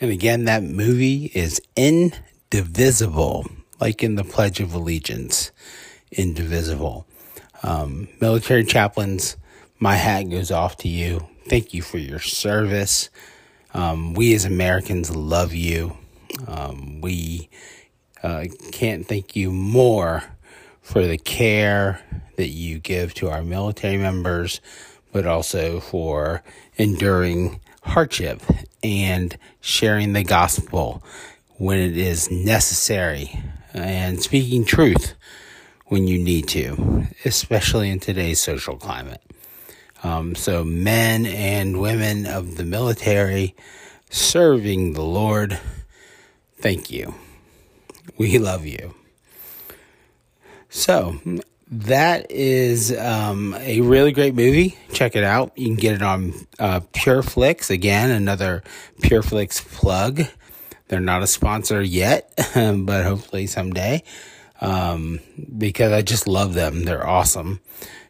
And 0.00 0.10
again, 0.10 0.44
that 0.46 0.62
movie 0.62 1.30
is 1.34 1.60
indivisible, 1.76 3.46
like 3.80 4.02
in 4.02 4.14
the 4.14 4.24
Pledge 4.24 4.60
of 4.60 4.74
Allegiance, 4.74 5.52
indivisible. 6.10 7.06
Um, 7.62 8.08
military 8.20 8.64
chaplains, 8.64 9.36
my 9.78 9.96
hat 9.96 10.24
goes 10.24 10.50
off 10.50 10.76
to 10.78 10.88
you. 10.88 11.26
Thank 11.48 11.74
you 11.74 11.82
for 11.82 11.98
your 11.98 12.20
service. 12.20 13.10
Um, 13.72 14.14
we 14.14 14.34
as 14.34 14.44
Americans 14.44 15.14
love 15.14 15.52
you. 15.52 15.96
Um, 16.46 17.00
we 17.00 17.48
uh, 18.22 18.44
can't 18.72 19.06
thank 19.06 19.36
you 19.36 19.50
more 19.50 20.22
for 20.80 21.06
the 21.06 21.18
care 21.18 22.00
that 22.36 22.48
you 22.48 22.78
give 22.78 23.14
to 23.14 23.30
our 23.30 23.42
military 23.42 23.96
members, 23.96 24.60
but 25.12 25.26
also 25.26 25.80
for 25.80 26.42
enduring 26.76 27.60
hardship 27.82 28.42
and 28.82 29.36
sharing 29.60 30.12
the 30.12 30.24
gospel 30.24 31.02
when 31.56 31.78
it 31.78 31.96
is 31.96 32.30
necessary 32.30 33.40
and 33.74 34.22
speaking 34.22 34.64
truth 34.64 35.14
when 35.86 36.06
you 36.06 36.18
need 36.18 36.48
to, 36.48 37.06
especially 37.24 37.90
in 37.90 38.00
today's 38.00 38.40
social 38.40 38.76
climate. 38.76 39.20
Um, 40.02 40.34
so, 40.34 40.64
men 40.64 41.26
and 41.26 41.80
women 41.80 42.26
of 42.26 42.56
the 42.56 42.64
military 42.64 43.54
serving 44.10 44.92
the 44.92 45.02
Lord, 45.02 45.58
thank 46.58 46.90
you. 46.90 47.14
We 48.18 48.38
love 48.38 48.66
you. 48.66 48.94
So, 50.68 51.20
that 51.70 52.30
is 52.30 52.96
um, 52.96 53.54
a 53.58 53.80
really 53.80 54.12
great 54.12 54.34
movie. 54.34 54.76
Check 54.92 55.16
it 55.16 55.24
out. 55.24 55.56
You 55.56 55.66
can 55.66 55.76
get 55.76 55.94
it 55.94 56.02
on 56.02 56.34
uh, 56.58 56.80
PureFlix. 56.80 57.70
Again, 57.70 58.10
another 58.10 58.62
PureFlix 59.00 59.66
plug. 59.72 60.22
They're 60.88 61.00
not 61.00 61.22
a 61.22 61.26
sponsor 61.26 61.82
yet, 61.82 62.32
but 62.54 63.04
hopefully 63.04 63.46
someday. 63.46 64.02
Um, 64.60 65.20
because 65.56 65.92
I 65.92 66.02
just 66.02 66.26
love 66.26 66.54
them. 66.54 66.84
They're 66.84 67.06
awesome. 67.06 67.60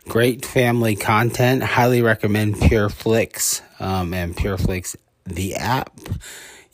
Great 0.08 0.44
family 0.44 0.96
content. 0.96 1.62
Highly 1.62 2.02
recommend 2.02 2.56
PureFlix 2.56 3.62
um, 3.80 4.12
and 4.12 4.36
PureFlix 4.36 4.96
the 5.24 5.54
app. 5.56 5.98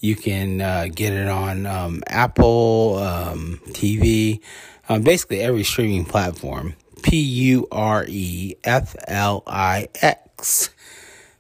You 0.00 0.16
can 0.16 0.61
uh, 0.61 0.88
get 0.92 1.12
it 1.12 1.28
on 1.28 1.66
um, 1.66 2.02
Apple 2.07 2.97
um, 2.99 3.61
TV, 3.69 4.40
um, 4.88 5.02
basically 5.02 5.40
every 5.40 5.62
streaming 5.62 6.04
platform. 6.04 6.75
P 7.02 7.21
U 7.21 7.69
R 7.71 8.04
E 8.09 8.57
F 8.64 8.97
L 9.07 9.42
I 9.47 9.88
X. 10.02 10.71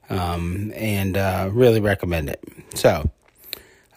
Um, 0.08 0.72
and 0.74 1.16
uh, 1.16 1.50
really 1.52 1.80
recommend 1.80 2.30
it. 2.30 2.42
So, 2.74 3.10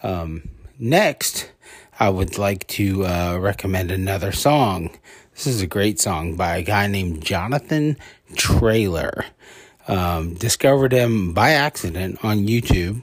um, 0.02 0.48
next, 0.78 1.50
I 1.98 2.10
would 2.10 2.38
like 2.38 2.66
to 2.68 3.06
uh, 3.06 3.38
recommend 3.38 3.90
another 3.90 4.32
song. 4.32 4.90
This 5.34 5.46
is 5.46 5.60
a 5.62 5.66
great 5.66 6.00
song 6.00 6.36
by 6.36 6.56
a 6.56 6.62
guy 6.62 6.86
named 6.86 7.24
Jonathan 7.24 7.96
Traylor. 8.36 9.24
Um, 9.86 10.34
discovered 10.34 10.92
him 10.92 11.34
by 11.34 11.50
accident 11.50 12.24
on 12.24 12.46
YouTube, 12.46 13.02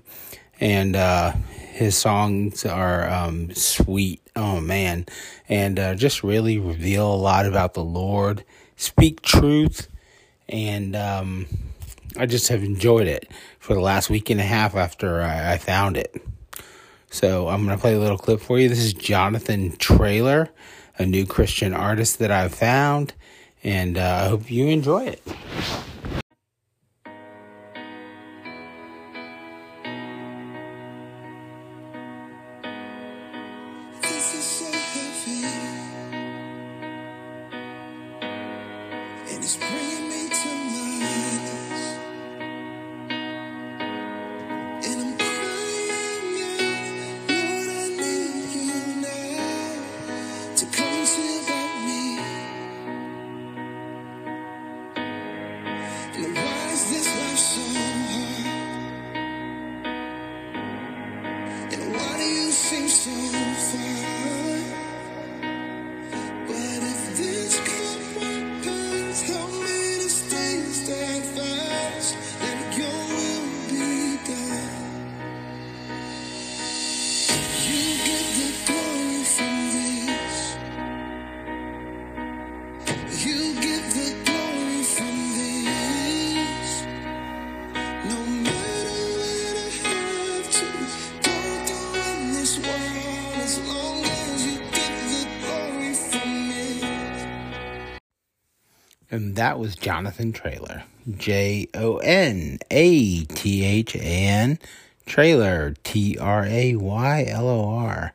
and 0.59 0.95
uh, 0.95 1.33
his 1.71 1.95
songs 1.95 2.65
are 2.65 3.09
um, 3.09 3.53
sweet. 3.53 4.21
Oh 4.35 4.59
man, 4.59 5.05
and 5.47 5.77
uh, 5.77 5.95
just 5.95 6.23
really 6.23 6.57
reveal 6.57 7.13
a 7.13 7.15
lot 7.15 7.45
about 7.45 7.75
the 7.75 7.83
Lord, 7.83 8.43
speak 8.77 9.21
truth, 9.21 9.87
and 10.49 10.95
um, 10.95 11.45
I 12.17 12.25
just 12.25 12.47
have 12.47 12.63
enjoyed 12.63 13.07
it 13.07 13.29
for 13.59 13.73
the 13.73 13.81
last 13.81 14.09
week 14.09 14.29
and 14.29 14.39
a 14.39 14.45
half 14.45 14.75
after 14.75 15.21
I, 15.21 15.53
I 15.53 15.57
found 15.57 15.97
it. 15.97 16.15
So 17.13 17.49
I'm 17.49 17.65
going 17.65 17.77
to 17.77 17.81
play 17.81 17.93
a 17.93 17.99
little 17.99 18.17
clip 18.17 18.39
for 18.39 18.57
you. 18.57 18.69
This 18.69 18.79
is 18.79 18.93
Jonathan 18.93 19.75
Traylor, 19.75 20.47
a 20.97 21.05
new 21.05 21.25
Christian 21.25 21.73
artist 21.73 22.19
that 22.19 22.31
I've 22.31 22.53
found, 22.53 23.13
and 23.65 23.97
uh, 23.97 24.21
I 24.23 24.29
hope 24.29 24.49
you 24.49 24.67
enjoy 24.67 25.07
it. 25.07 25.21
You 63.07 63.55
seem 63.55 63.90
And 99.11 99.35
that 99.35 99.59
was 99.59 99.75
Jonathan 99.75 100.31
Traylor. 100.31 100.83
J 101.17 101.67
O 101.73 101.97
N 101.97 102.59
A 102.71 103.25
T 103.25 103.65
H 103.65 103.95
A 103.95 103.99
N. 103.99 104.57
Traylor. 105.05 105.75
T 105.83 106.17
R 106.17 106.45
A 106.45 106.75
Y 106.77 107.25
L 107.27 107.49
O 107.49 107.69
R. 107.75 108.13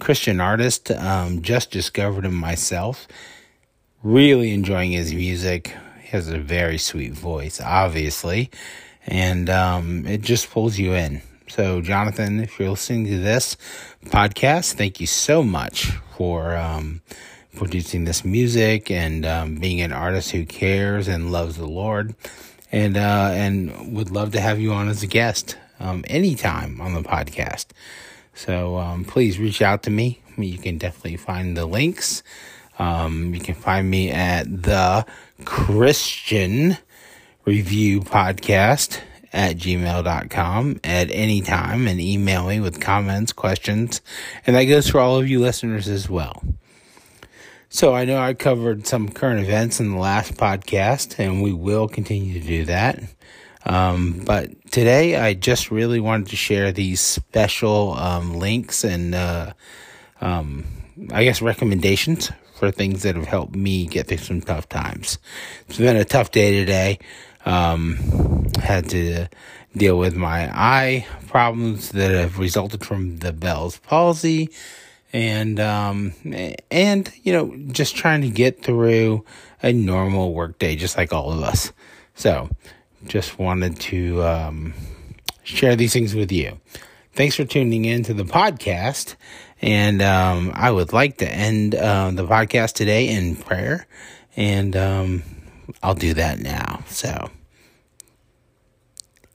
Christian 0.00 0.40
artist. 0.40 0.90
Um, 0.90 1.42
just 1.42 1.70
discovered 1.70 2.24
him 2.24 2.34
myself. 2.34 3.06
Really 4.02 4.52
enjoying 4.52 4.90
his 4.90 5.14
music. 5.14 5.74
He 6.02 6.08
has 6.08 6.28
a 6.28 6.38
very 6.38 6.78
sweet 6.78 7.12
voice, 7.12 7.60
obviously. 7.60 8.50
And 9.06 9.48
um, 9.48 10.06
it 10.06 10.22
just 10.22 10.50
pulls 10.50 10.78
you 10.78 10.92
in. 10.94 11.22
So, 11.48 11.80
Jonathan, 11.80 12.40
if 12.40 12.58
you're 12.58 12.70
listening 12.70 13.06
to 13.06 13.18
this 13.18 13.56
podcast, 14.06 14.74
thank 14.74 15.00
you 15.00 15.06
so 15.06 15.44
much 15.44 15.92
for 16.16 16.56
um, 16.56 17.02
producing 17.56 18.04
this 18.04 18.24
music 18.24 18.90
and 18.90 19.26
um, 19.26 19.56
being 19.56 19.80
an 19.80 19.92
artist 19.92 20.30
who 20.30 20.46
cares 20.46 21.08
and 21.08 21.32
loves 21.32 21.56
the 21.56 21.66
Lord. 21.66 22.14
And 22.72 22.96
uh, 22.96 23.30
and 23.32 23.96
would 23.96 24.10
love 24.10 24.32
to 24.32 24.40
have 24.40 24.60
you 24.60 24.72
on 24.72 24.88
as 24.88 25.02
a 25.02 25.06
guest 25.06 25.56
um, 25.80 26.04
anytime 26.08 26.80
on 26.80 26.94
the 26.94 27.02
podcast. 27.02 27.66
So 28.34 28.76
um, 28.76 29.04
please 29.04 29.38
reach 29.38 29.62
out 29.62 29.82
to 29.84 29.90
me. 29.90 30.20
You 30.36 30.58
can 30.58 30.76
definitely 30.76 31.16
find 31.16 31.56
the 31.56 31.64
links. 31.64 32.22
Um, 32.78 33.34
you 33.34 33.40
can 33.40 33.54
find 33.54 33.88
me 33.88 34.10
at 34.10 34.62
the 34.64 35.06
Christian 35.44 36.76
Review 37.44 38.00
Podcast 38.00 39.00
at 39.32 39.56
gmail.com 39.56 40.80
at 40.84 41.10
any 41.10 41.40
time 41.40 41.86
and 41.88 42.00
email 42.00 42.46
me 42.46 42.60
with 42.60 42.80
comments, 42.80 43.32
questions, 43.32 44.00
and 44.46 44.56
that 44.56 44.64
goes 44.64 44.88
for 44.88 45.00
all 45.00 45.18
of 45.18 45.28
you 45.28 45.40
listeners 45.40 45.88
as 45.88 46.08
well. 46.08 46.42
So 47.68 47.94
I 47.94 48.04
know 48.04 48.18
I 48.18 48.32
covered 48.34 48.86
some 48.86 49.08
current 49.08 49.40
events 49.40 49.80
in 49.80 49.90
the 49.90 49.98
last 49.98 50.34
podcast, 50.34 51.18
and 51.18 51.42
we 51.42 51.52
will 51.52 51.88
continue 51.88 52.40
to 52.40 52.46
do 52.46 52.64
that. 52.66 53.02
Um, 53.64 54.22
but 54.24 54.70
today 54.70 55.16
I 55.16 55.34
just 55.34 55.72
really 55.72 55.98
wanted 55.98 56.28
to 56.28 56.36
share 56.36 56.70
these 56.70 57.00
special 57.00 57.94
um, 57.94 58.34
links 58.38 58.84
and, 58.84 59.14
uh, 59.14 59.52
um, 60.20 60.64
I 61.10 61.24
guess, 61.24 61.42
recommendations 61.42 62.30
for 62.54 62.70
things 62.70 63.02
that 63.02 63.16
have 63.16 63.26
helped 63.26 63.56
me 63.56 63.86
get 63.86 64.06
through 64.06 64.18
some 64.18 64.40
tough 64.40 64.68
times. 64.68 65.18
It's 65.68 65.78
been 65.78 65.96
a 65.96 66.04
tough 66.04 66.30
day 66.30 66.52
today. 66.52 67.00
Um, 67.44 68.46
had 68.62 68.88
to 68.90 69.26
deal 69.76 69.98
with 69.98 70.14
my 70.14 70.50
eye 70.54 71.06
problems 71.26 71.90
that 71.90 72.12
have 72.12 72.38
resulted 72.38 72.84
from 72.84 73.18
the 73.18 73.32
Bell's 73.32 73.78
palsy 73.78 74.50
and 75.12 75.60
um 75.60 76.12
and 76.70 77.12
you 77.22 77.32
know 77.32 77.56
just 77.72 77.96
trying 77.96 78.22
to 78.22 78.28
get 78.28 78.62
through 78.62 79.24
a 79.62 79.72
normal 79.72 80.34
workday 80.34 80.76
just 80.76 80.96
like 80.96 81.12
all 81.12 81.32
of 81.32 81.42
us. 81.42 81.72
So 82.14 82.48
just 83.06 83.38
wanted 83.38 83.78
to 83.80 84.22
um 84.22 84.74
share 85.42 85.76
these 85.76 85.92
things 85.92 86.14
with 86.14 86.32
you. 86.32 86.60
Thanks 87.12 87.36
for 87.36 87.44
tuning 87.44 87.84
in 87.84 88.02
to 88.04 88.14
the 88.14 88.24
podcast. 88.24 89.16
And 89.62 90.02
um 90.02 90.52
i 90.54 90.70
would 90.70 90.92
like 90.92 91.18
to 91.18 91.28
end 91.28 91.74
uh, 91.74 92.10
the 92.10 92.26
podcast 92.26 92.74
today 92.74 93.08
in 93.08 93.36
prayer. 93.36 93.86
And 94.36 94.76
um 94.76 95.22
i'll 95.82 95.94
do 95.94 96.14
that 96.14 96.40
now. 96.40 96.82
So 96.88 97.30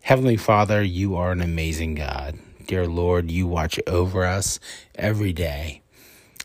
heavenly 0.01 0.37
father 0.37 0.83
you 0.83 1.15
are 1.15 1.31
an 1.31 1.41
amazing 1.41 1.95
god 1.95 2.37
Dear 2.67 2.87
Lord, 2.87 3.31
you 3.31 3.47
watch 3.47 3.79
over 3.87 4.25
us 4.25 4.59
every 4.95 5.33
day. 5.33 5.81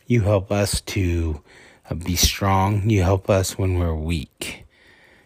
You 0.07 0.22
help 0.22 0.52
us 0.52 0.81
to 0.83 1.42
uh, 1.90 1.94
be 1.94 2.16
strong. 2.16 2.88
You 2.88 3.02
help 3.02 3.29
us 3.29 3.59
when 3.59 3.79
we're 3.79 3.94
weak. 3.94 4.64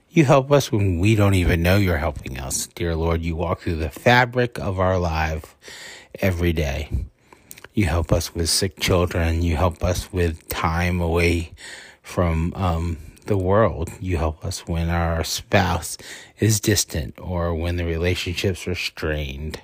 You 0.08 0.24
help 0.24 0.50
us 0.50 0.72
when 0.72 0.98
we 0.98 1.14
don't 1.14 1.34
even 1.34 1.62
know 1.62 1.76
you're 1.76 1.98
helping 1.98 2.38
us. 2.38 2.66
Dear 2.66 2.96
Lord, 2.96 3.22
you 3.22 3.36
walk 3.36 3.60
through 3.60 3.76
the 3.76 3.90
fabric 3.90 4.58
of 4.58 4.80
our 4.80 4.98
life 4.98 5.56
every 6.18 6.52
day. 6.52 7.06
You 7.74 7.86
help 7.86 8.12
us 8.12 8.34
with 8.34 8.48
sick 8.48 8.80
children. 8.80 9.42
You 9.42 9.56
help 9.56 9.84
us 9.84 10.12
with 10.12 10.48
time 10.48 11.00
away 11.00 11.52
from 12.02 12.52
um, 12.56 12.98
the 13.26 13.38
world. 13.38 13.90
You 14.00 14.16
help 14.16 14.44
us 14.44 14.66
when 14.66 14.90
our 14.90 15.22
spouse 15.22 15.96
is 16.40 16.58
distant 16.60 17.18
or 17.20 17.54
when 17.54 17.76
the 17.76 17.84
relationships 17.84 18.66
are 18.66 18.74
strained. 18.74 19.60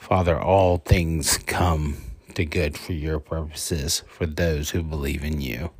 Father, 0.00 0.40
all 0.40 0.78
things 0.78 1.38
come 1.38 1.98
to 2.34 2.44
good 2.44 2.76
for 2.76 2.94
your 2.94 3.20
purposes, 3.20 4.02
for 4.08 4.26
those 4.26 4.70
who 4.70 4.82
believe 4.82 5.22
in 5.22 5.40
you. 5.40 5.70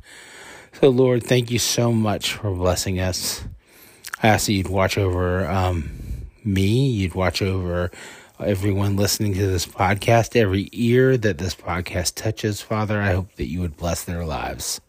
So, 0.79 0.89
Lord, 0.89 1.23
thank 1.23 1.51
you 1.51 1.59
so 1.59 1.91
much 1.91 2.33
for 2.33 2.53
blessing 2.53 2.99
us. 2.99 3.43
I 4.23 4.27
ask 4.27 4.45
that 4.45 4.53
you'd 4.53 4.69
watch 4.69 4.97
over 4.97 5.45
um, 5.47 5.89
me, 6.45 6.87
you'd 6.87 7.15
watch 7.15 7.41
over 7.41 7.91
everyone 8.39 8.95
listening 8.95 9.33
to 9.33 9.47
this 9.47 9.65
podcast, 9.65 10.35
every 10.35 10.69
ear 10.71 11.17
that 11.17 11.39
this 11.39 11.55
podcast 11.55 12.15
touches, 12.15 12.61
Father. 12.61 13.01
I 13.01 13.13
hope 13.13 13.35
that 13.35 13.49
you 13.49 13.59
would 13.59 13.75
bless 13.75 14.03
their 14.03 14.23
lives. 14.23 14.79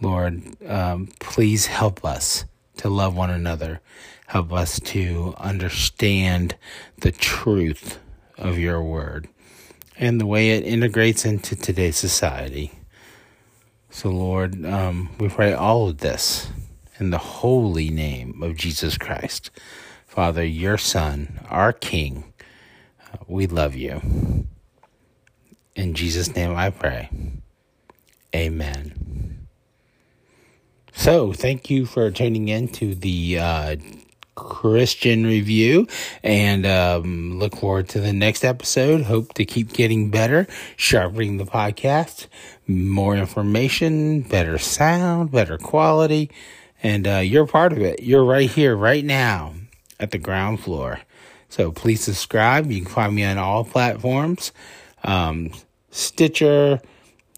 Lord, 0.00 0.42
um, 0.66 1.08
please 1.18 1.66
help 1.66 2.04
us 2.04 2.44
to 2.78 2.88
love 2.88 3.16
one 3.16 3.30
another. 3.30 3.80
Help 4.26 4.52
us 4.52 4.80
to 4.80 5.34
understand 5.38 6.56
the 6.98 7.12
truth 7.12 7.98
of 8.42 8.58
your 8.58 8.82
word 8.82 9.28
and 9.96 10.20
the 10.20 10.26
way 10.26 10.50
it 10.50 10.64
integrates 10.64 11.24
into 11.24 11.54
today's 11.54 11.96
society. 11.96 12.72
So, 13.90 14.08
Lord, 14.10 14.64
um, 14.66 15.10
we 15.18 15.28
pray 15.28 15.52
all 15.52 15.88
of 15.88 15.98
this 15.98 16.48
in 16.98 17.10
the 17.10 17.18
holy 17.18 17.90
name 17.90 18.42
of 18.42 18.56
Jesus 18.56 18.98
Christ. 18.98 19.50
Father, 20.06 20.44
your 20.44 20.76
Son, 20.76 21.40
our 21.48 21.72
King, 21.72 22.32
uh, 23.12 23.18
we 23.28 23.46
love 23.46 23.74
you. 23.74 24.46
In 25.76 25.94
Jesus' 25.94 26.34
name 26.34 26.54
I 26.54 26.70
pray. 26.70 27.08
Amen. 28.34 29.46
So, 30.94 31.32
thank 31.32 31.70
you 31.70 31.86
for 31.86 32.10
tuning 32.10 32.48
in 32.48 32.68
to 32.68 32.94
the 32.94 33.38
uh, 33.38 33.76
Christian 34.34 35.24
review 35.24 35.86
and 36.22 36.64
um, 36.66 37.38
look 37.38 37.56
forward 37.56 37.88
to 37.90 38.00
the 38.00 38.12
next 38.12 38.44
episode. 38.44 39.02
Hope 39.02 39.34
to 39.34 39.44
keep 39.44 39.72
getting 39.72 40.10
better, 40.10 40.46
sharpening 40.76 41.36
the 41.36 41.44
podcast, 41.44 42.26
more 42.66 43.16
information, 43.16 44.22
better 44.22 44.58
sound, 44.58 45.30
better 45.30 45.58
quality, 45.58 46.30
and 46.82 47.06
uh, 47.06 47.18
you're 47.18 47.46
part 47.46 47.72
of 47.72 47.78
it. 47.80 48.02
You're 48.02 48.24
right 48.24 48.50
here, 48.50 48.74
right 48.74 49.04
now, 49.04 49.54
at 50.00 50.10
the 50.10 50.18
ground 50.18 50.60
floor. 50.60 51.00
So 51.48 51.70
please 51.70 52.02
subscribe. 52.02 52.70
You 52.70 52.80
can 52.80 52.90
find 52.90 53.14
me 53.14 53.24
on 53.24 53.38
all 53.38 53.64
platforms 53.64 54.52
um, 55.04 55.50
Stitcher, 55.90 56.80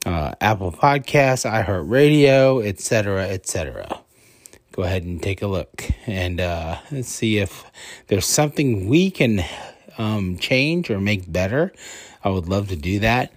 uh, 0.06 0.34
Apple 0.40 0.72
Podcasts, 0.72 1.50
iHeartRadio, 1.50 2.64
etc., 2.64 3.28
etc. 3.28 4.03
Go 4.74 4.82
ahead 4.82 5.04
and 5.04 5.22
take 5.22 5.40
a 5.40 5.46
look 5.46 5.88
and 6.04 6.40
uh, 6.40 6.78
see 7.02 7.38
if 7.38 7.64
there's 8.08 8.26
something 8.26 8.88
we 8.88 9.08
can 9.08 9.44
um, 9.98 10.36
change 10.36 10.90
or 10.90 11.00
make 11.00 11.30
better. 11.30 11.72
I 12.24 12.30
would 12.30 12.48
love 12.48 12.70
to 12.70 12.76
do 12.76 12.98
that. 12.98 13.32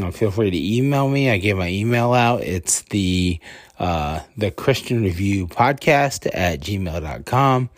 Uh, 0.00 0.10
feel 0.10 0.32
free 0.32 0.50
to 0.50 0.76
email 0.76 1.08
me. 1.08 1.30
I 1.30 1.38
gave 1.38 1.56
my 1.56 1.68
email 1.68 2.12
out. 2.14 2.42
It's 2.42 2.82
the 2.82 3.38
uh, 3.78 4.20
the 4.36 4.50
Christian 4.50 5.04
Review 5.04 5.46
Podcast 5.46 6.28
at 6.32 6.58
gmail.com. 6.58 7.70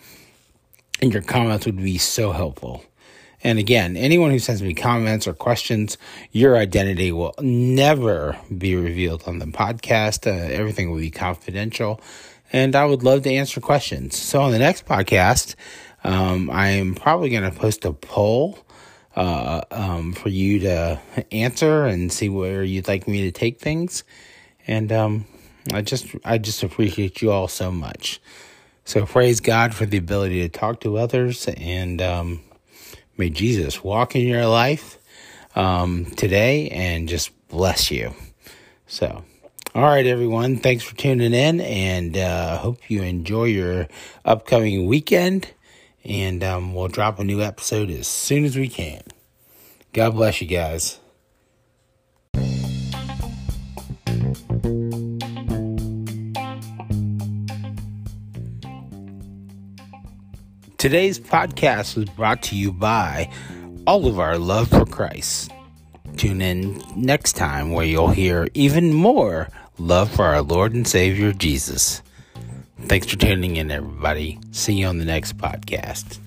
And 1.03 1.13
your 1.13 1.23
comments 1.23 1.67
would 1.67 1.77
be 1.77 1.99
so 1.99 2.33
helpful. 2.33 2.85
And 3.43 3.59
again, 3.59 3.99
anyone 3.99 4.31
who 4.31 4.39
sends 4.39 4.63
me 4.63 4.73
comments 4.73 5.27
or 5.29 5.35
questions, 5.35 5.99
your 6.33 6.57
identity 6.57 7.13
will 7.13 7.35
never 7.41 8.39
be 8.57 8.75
revealed 8.75 9.25
on 9.27 9.41
the 9.41 9.47
podcast. 9.47 10.27
Uh, 10.27 10.51
everything 10.51 10.91
will 10.91 11.01
be 11.01 11.11
confidential. 11.11 12.01
And 12.55 12.77
I 12.77 12.85
would 12.85 13.03
love 13.03 13.23
to 13.23 13.33
answer 13.33 13.61
questions. 13.61 14.17
So 14.17 14.41
on 14.41 14.53
the 14.53 14.61
next 14.61 14.87
podcast, 14.87 15.57
um, 16.05 16.49
I 16.51 16.69
am 16.69 16.95
probably 16.95 17.29
going 17.29 17.43
to 17.43 17.51
post 17.51 17.85
a 17.85 17.93
poll 17.93 18.57
uh, 19.17 19.63
um, 19.73 20.13
for 20.13 20.29
you 20.29 20.61
to 20.61 21.01
answer 21.33 21.85
and 21.85 22.13
see 22.13 22.29
where 22.29 22.63
you'd 22.63 22.87
like 22.87 23.09
me 23.09 23.23
to 23.23 23.33
take 23.33 23.59
things. 23.59 24.05
And 24.69 24.93
um, 24.93 25.25
I 25.73 25.83
just 25.83 26.07
I 26.25 26.39
just 26.39 26.63
appreciate 26.63 27.21
you 27.21 27.33
all 27.33 27.49
so 27.49 27.73
much. 27.73 28.21
So 28.85 29.05
praise 29.05 29.41
God 29.41 29.75
for 29.75 29.85
the 29.85 29.97
ability 29.97 30.41
to 30.43 30.49
talk 30.49 30.79
to 30.83 30.97
others, 30.97 31.49
and 31.57 32.01
um, 32.01 32.41
may 33.17 33.31
Jesus 33.31 33.83
walk 33.83 34.15
in 34.15 34.29
your 34.29 34.47
life 34.47 35.01
um, 35.57 36.05
today 36.05 36.69
and 36.69 37.09
just 37.09 37.33
bless 37.49 37.91
you. 37.91 38.15
So. 38.87 39.25
All 39.77 39.83
right, 39.83 40.07
everyone. 40.07 40.59
Thanks 40.59 40.85
for 40.85 40.95
tuning 40.95 41.35
in, 41.35 41.61
and 41.61 42.17
uh, 42.17 42.59
hope 42.59 42.89
you 42.89 43.03
enjoy 43.03 43.47
your 43.47 43.89
upcoming 44.25 44.87
weekend. 44.87 45.49
And 46.05 46.45
um, 46.45 46.75
we'll 46.75 46.87
drop 46.87 47.19
a 47.19 47.25
new 47.25 47.43
episode 47.43 47.91
as 47.91 48.07
soon 48.07 48.45
as 48.45 48.57
we 48.57 48.69
can. 48.69 49.03
God 49.93 50.15
bless 50.15 50.41
you 50.41 50.47
guys. 50.47 51.01
Today's 60.79 61.19
podcast 61.19 61.97
was 61.97 62.05
brought 62.11 62.45
to 62.45 62.55
you 62.55 62.71
by 62.71 63.29
all 63.89 64.07
of 64.07 64.21
our 64.21 64.39
love 64.39 64.69
for 64.69 64.87
Christ. 64.87 65.51
Tune 66.17 66.41
in 66.41 66.81
next 66.95 67.33
time 67.33 67.73
where 67.73 67.85
you'll 67.85 68.11
hear 68.11 68.47
even 68.55 68.93
more 68.93 69.49
love 69.79 70.11
for 70.11 70.25
our 70.25 70.43
Lord 70.43 70.75
and 70.75 70.87
Savior 70.87 71.33
Jesus. 71.33 72.03
Thanks 72.83 73.07
for 73.07 73.17
tuning 73.17 73.57
in, 73.57 73.71
everybody. 73.71 74.39
See 74.53 74.75
you 74.75 74.87
on 74.87 74.99
the 74.99 75.05
next 75.05 75.37
podcast. 75.39 76.19